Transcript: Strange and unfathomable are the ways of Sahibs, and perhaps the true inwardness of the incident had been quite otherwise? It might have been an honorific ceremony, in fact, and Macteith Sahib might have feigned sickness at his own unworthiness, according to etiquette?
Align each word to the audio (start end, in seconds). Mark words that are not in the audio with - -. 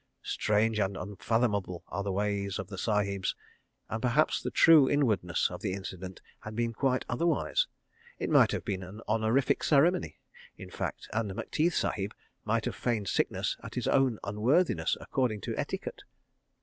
Strange 0.23 0.79
and 0.79 0.97
unfathomable 0.97 1.83
are 1.89 2.01
the 2.01 2.11
ways 2.11 2.57
of 2.57 2.69
Sahibs, 2.69 3.35
and 3.87 4.01
perhaps 4.01 4.41
the 4.41 4.49
true 4.49 4.89
inwardness 4.89 5.51
of 5.51 5.61
the 5.61 5.73
incident 5.73 6.21
had 6.39 6.55
been 6.55 6.73
quite 6.73 7.05
otherwise? 7.07 7.67
It 8.17 8.31
might 8.31 8.49
have 8.51 8.65
been 8.65 8.81
an 8.81 9.01
honorific 9.07 9.63
ceremony, 9.63 10.17
in 10.57 10.71
fact, 10.71 11.07
and 11.13 11.35
Macteith 11.35 11.75
Sahib 11.75 12.15
might 12.45 12.65
have 12.65 12.73
feigned 12.73 13.09
sickness 13.09 13.57
at 13.61 13.75
his 13.75 13.87
own 13.87 14.17
unworthiness, 14.23 14.97
according 14.99 15.41
to 15.41 15.55
etiquette? 15.55 16.01